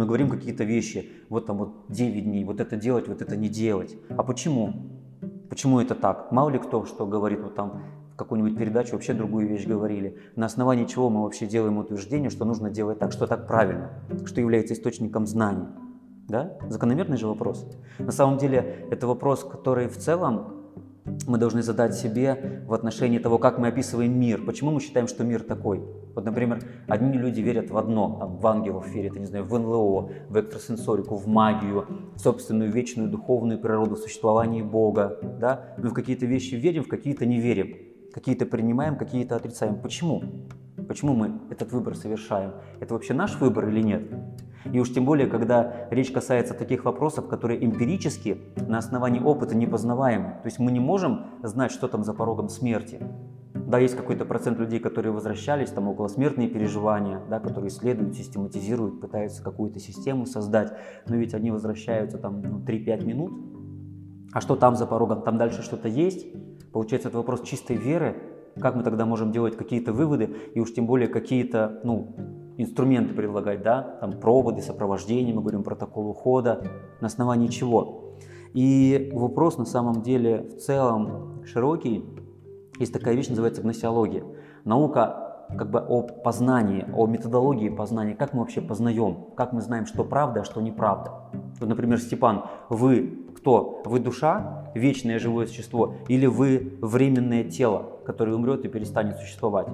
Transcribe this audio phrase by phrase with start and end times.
[0.00, 3.50] Мы говорим какие-то вещи, вот там вот 9 дней, вот это делать, вот это не
[3.50, 3.98] делать.
[4.08, 4.72] А почему?
[5.50, 6.32] Почему это так?
[6.32, 7.82] Мало ли кто что говорит, вот там
[8.14, 10.16] в какую-нибудь передачу вообще другую вещь говорили.
[10.36, 13.90] На основании чего мы вообще делаем утверждение, что нужно делать так, что так правильно,
[14.24, 15.66] что является источником знаний.
[16.28, 16.56] Да?
[16.70, 17.70] Закономерный же вопрос.
[17.98, 20.59] На самом деле это вопрос, который в целом
[21.26, 24.44] мы должны задать себе в отношении того, как мы описываем мир.
[24.44, 25.80] Почему мы считаем, что мир такой?
[26.14, 29.58] Вот, например, одни люди верят в одно, там, в ангелов верят, я не знаю, в
[29.58, 35.18] НЛО, в экстрасенсорику, в магию, в собственную вечную духовную природу, в существование Бога.
[35.40, 35.74] Да?
[35.78, 37.76] Мы в какие-то вещи верим, в какие-то не верим.
[38.12, 39.80] Какие-то принимаем, какие-то отрицаем.
[39.80, 40.22] Почему?
[40.88, 42.52] Почему мы этот выбор совершаем?
[42.80, 44.02] Это вообще наш выбор или нет?
[44.64, 48.38] И уж тем более, когда речь касается таких вопросов, которые эмпирически
[48.68, 50.40] на основании опыта непознаваемы.
[50.42, 53.00] То есть мы не можем знать, что там за порогом смерти.
[53.54, 59.42] Да, есть какой-то процент людей, которые возвращались, там околосмертные переживания, да, которые исследуют, систематизируют, пытаются
[59.42, 60.72] какую-то систему создать,
[61.06, 63.32] но ведь они возвращаются там ну, 3-5 минут.
[64.32, 65.22] А что там за порогом?
[65.22, 66.26] Там дальше что-то есть?
[66.72, 68.16] Получается, это вопрос чистой веры.
[68.60, 72.16] Как мы тогда можем делать какие-то выводы и уж тем более какие-то ну,
[72.62, 76.62] инструменты предлагать, да, там проводы, сопровождение, мы говорим протокол ухода,
[77.00, 78.16] на основании чего.
[78.52, 82.04] И вопрос на самом деле в целом широкий.
[82.78, 84.24] Есть такая вещь, называется гносеология.
[84.64, 89.86] Наука как бы о познании, о методологии познания, как мы вообще познаем, как мы знаем,
[89.86, 91.12] что правда, а что неправда.
[91.58, 93.82] Вот, например, Степан, вы кто?
[93.84, 99.66] Вы душа, вечное живое существо, или вы временное тело, которое умрет и перестанет существовать?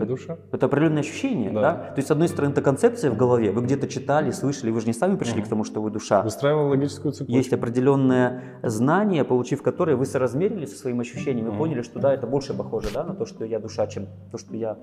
[0.00, 0.36] Я душа.
[0.52, 1.60] Это определенное ощущение, да.
[1.60, 1.74] Да.
[1.74, 4.86] То есть, с одной стороны, это концепция в голове, вы где-то читали, слышали, вы же
[4.86, 6.22] не сами пришли к тому, что вы душа.
[6.22, 7.32] Выстраивал логическую цепочку.
[7.32, 11.58] Есть определенное знание, получив которое вы соразмерили со своим ощущением и Мгм.
[11.58, 14.56] поняли, что да, это больше похоже да, на то, что я душа, чем то, что
[14.56, 14.76] я,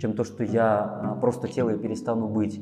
[0.00, 2.60] чем то, что я а, просто тело и перестану быть.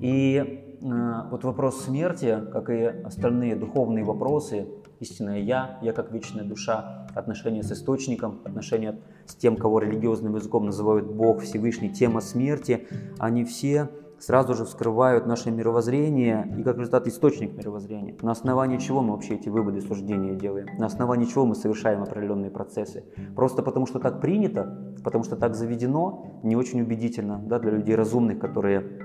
[0.00, 4.66] И а, вот вопрос смерти, как и остальные духовные вопросы,
[5.00, 10.66] истинное я, я как вечная душа, отношения с источником, отношения с тем, кого религиозным языком
[10.66, 12.86] называют Бог, Всевышний, тема смерти,
[13.18, 13.88] они все
[14.18, 18.14] сразу же вскрывают наше мировоззрение и как результат источник мировоззрения.
[18.20, 20.66] На основании чего мы вообще эти выводы, суждения делаем?
[20.78, 23.04] На основании чего мы совершаем определенные процессы?
[23.34, 27.94] Просто потому что так принято, потому что так заведено, не очень убедительно да, для людей
[27.94, 29.00] разумных, которые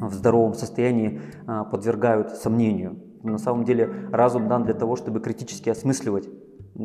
[0.00, 3.07] в здоровом состоянии а, подвергают сомнению.
[3.22, 6.28] На самом деле разум дан для того, чтобы критически осмысливать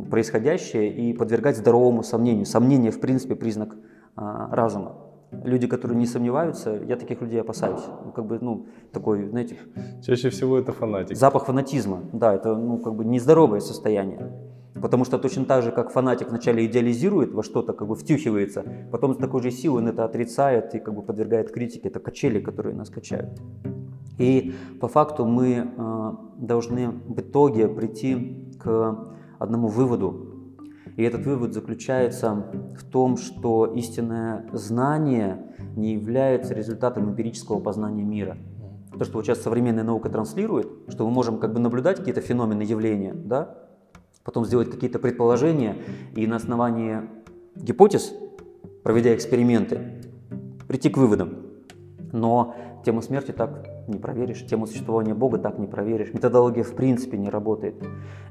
[0.09, 2.45] происходящее и подвергать здоровому сомнению.
[2.45, 3.75] Сомнение, в принципе, признак
[4.15, 4.95] а, разума.
[5.43, 7.81] Люди, которые не сомневаются, я таких людей опасаюсь.
[8.05, 9.57] Ну, как бы, ну, такой, знаете,
[10.01, 11.17] Чаще всего это фанатик.
[11.17, 12.03] запах фанатизма.
[12.13, 14.31] Да, это, ну, как бы нездоровое состояние.
[14.79, 19.13] Потому что точно так же, как фанатик вначале идеализирует во что-то, как бы втюхивается, потом
[19.13, 21.87] с такой же силой он это отрицает и как бы подвергает критике.
[21.87, 23.39] Это качели, которые нас качают.
[24.17, 28.97] И по факту мы э, должны в итоге прийти к
[29.39, 30.29] одному выводу.
[30.95, 32.45] И этот вывод заключается
[32.77, 38.37] в том, что истинное знание не является результатом эмпирического познания мира.
[38.97, 42.61] То, что вот сейчас современная наука транслирует, что мы можем как бы наблюдать какие-то феномены,
[42.61, 43.57] явления, да,
[44.23, 45.77] потом сделать какие-то предположения
[46.15, 47.01] и на основании
[47.55, 48.13] гипотез,
[48.83, 50.03] проведя эксперименты,
[50.67, 51.37] прийти к выводам.
[52.11, 57.17] Но тему смерти так не проверишь, тему существования Бога так не проверишь, методология в принципе
[57.17, 57.75] не работает.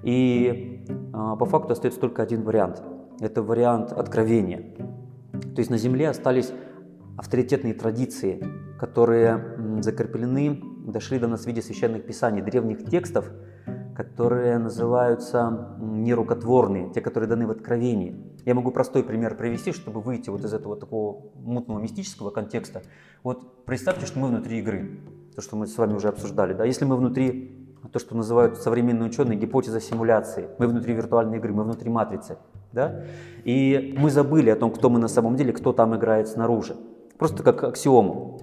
[0.03, 2.83] И а, по факту остается только один вариант.
[3.21, 4.75] Это вариант откровения.
[5.55, 6.53] То есть на Земле остались
[7.17, 8.43] авторитетные традиции,
[8.79, 13.31] которые закреплены, дошли до нас в виде священных писаний, древних текстов,
[13.95, 18.17] которые называются нерукотворные, те, которые даны в Откровении.
[18.45, 22.83] Я могу простой пример привести, чтобы выйти вот из этого такого мутного мистического контекста.
[23.23, 24.99] Вот представьте, что мы внутри игры,
[25.35, 26.55] то, что мы с вами уже обсуждали.
[26.55, 26.65] Да?
[26.65, 27.59] Если мы внутри
[27.93, 32.39] то, что называют современные ученые гипотеза симуляции, мы внутри виртуальной игры, мы внутри матрицы,
[32.73, 33.05] да?
[33.45, 36.77] и мы забыли о том, кто мы на самом деле, кто там играет снаружи.
[37.19, 38.41] Просто как аксиому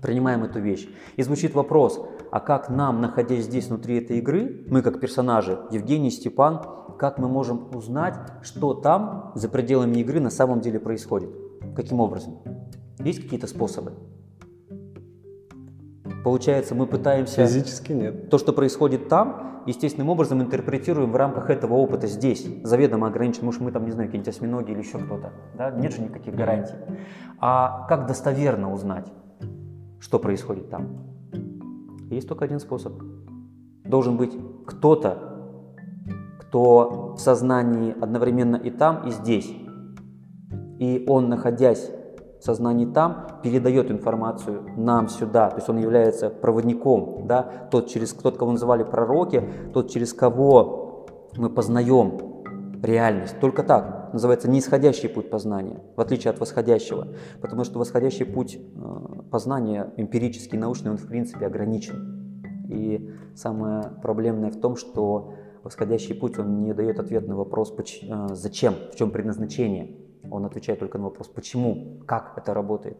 [0.00, 0.88] принимаем эту вещь.
[1.16, 6.10] И звучит вопрос, а как нам, находясь здесь внутри этой игры, мы как персонажи, Евгений,
[6.10, 6.62] Степан,
[6.98, 11.30] как мы можем узнать, что там за пределами игры на самом деле происходит?
[11.76, 12.38] Каким образом?
[12.98, 13.92] Есть какие-то способы?
[16.24, 18.30] Получается, мы пытаемся Физически нет.
[18.30, 23.60] то, что происходит там, естественным образом интерпретируем в рамках этого опыта здесь, заведомо ограничен, может
[23.60, 25.70] мы там, не знаю, какие-нибудь осьминоги или еще кто-то, да?
[25.70, 26.74] нет же никаких гарантий.
[27.40, 29.06] А как достоверно узнать,
[30.00, 31.06] что происходит там?
[32.10, 32.92] Есть только один способ.
[33.84, 34.36] Должен быть
[34.66, 35.32] кто-то,
[36.40, 39.52] кто в сознании одновременно и там, и здесь.
[40.78, 41.90] И он, находясь
[42.44, 45.50] сознании там, передает информацию нам сюда.
[45.50, 49.42] То есть он является проводником, да, тот, через, тот, кого называли пророки,
[49.72, 51.06] тот, через кого
[51.36, 52.18] мы познаем
[52.82, 53.38] реальность.
[53.40, 54.10] Только так.
[54.12, 57.08] Называется неисходящий путь познания, в отличие от восходящего.
[57.40, 62.66] Потому что восходящий путь э, познания, эмпирический, научный, он в принципе ограничен.
[62.68, 68.26] И самое проблемное в том, что восходящий путь, он не дает ответ на вопрос, э,
[68.32, 69.96] зачем, в чем предназначение.
[70.30, 72.96] Он отвечает только на вопрос, почему, как это работает.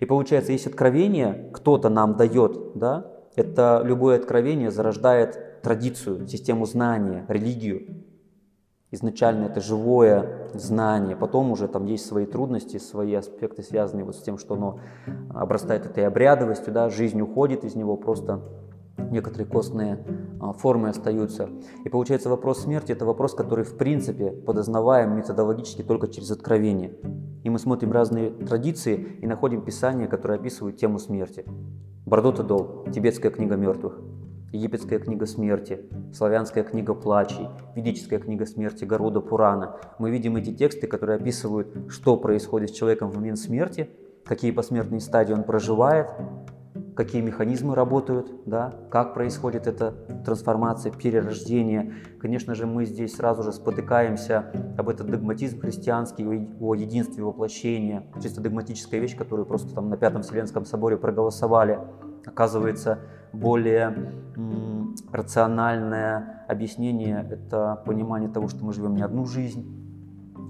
[0.00, 7.24] И получается, есть откровение, кто-то нам дает, да, это любое откровение зарождает традицию, систему знания,
[7.28, 8.04] религию.
[8.90, 14.22] Изначально это живое знание, потом уже там есть свои трудности, свои аспекты, связанные вот с
[14.22, 14.78] тем, что оно
[15.30, 18.40] обрастает этой обрядовостью, да, жизнь уходит из него, просто
[18.98, 19.98] некоторые костные
[20.40, 21.48] а, формы остаются.
[21.84, 26.92] И получается вопрос смерти– это вопрос, который в принципе подознаваем методологически только через откровение.
[27.42, 31.44] И мы смотрим разные традиции и находим писания, которые описывают тему смерти.
[32.06, 34.00] Бардота Дол, тибетская книга мертвых,
[34.52, 35.80] египетская книга смерти,
[36.12, 39.76] славянская книга плачей, ведическая книга смерти Города Пурана.
[39.98, 43.90] Мы видим эти тексты, которые описывают, что происходит с человеком в момент смерти,
[44.24, 46.08] какие посмертные стадии он проживает,
[46.94, 49.94] какие механизмы работают, да, как происходит эта
[50.24, 51.94] трансформация, перерождение.
[52.20, 56.24] Конечно же, мы здесь сразу же спотыкаемся об этот догматизм христианский,
[56.60, 61.78] о единстве воплощения, чисто догматическая вещь, которую просто там на Пятом Вселенском соборе проголосовали.
[62.24, 63.00] Оказывается,
[63.32, 64.12] более
[65.12, 69.83] рациональное объяснение– это понимание того, что мы живем не одну жизнь,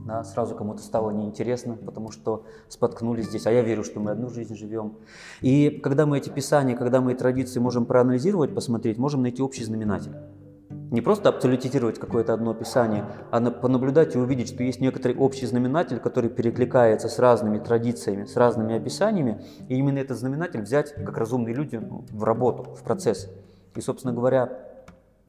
[0.05, 4.29] да, сразу кому-то стало неинтересно, потому что споткнулись здесь, а я верю, что мы одну
[4.29, 4.99] жизнь живем.
[5.41, 9.65] И когда мы эти писания, когда мы эти традиции можем проанализировать, посмотреть, можем найти общий
[9.65, 10.13] знаменатель.
[10.91, 15.99] Не просто абсолютизировать какое-то одно писание, а понаблюдать и увидеть, что есть некоторый общий знаменатель,
[15.99, 21.55] который перекликается с разными традициями, с разными описаниями, и именно этот знаменатель взять, как разумные
[21.55, 23.31] люди, ну, в работу, в процесс.
[23.75, 24.74] И, собственно говоря,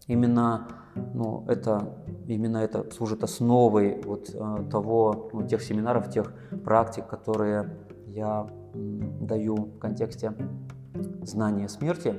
[0.07, 0.67] Именно,
[1.13, 1.95] ну, это,
[2.27, 7.75] именно это служит основой вот, э, того, ну, тех семинаров, тех практик, которые
[8.07, 10.33] я даю в контексте
[11.23, 12.15] знания смерти,